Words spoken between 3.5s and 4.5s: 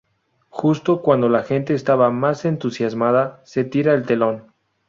tira el telón.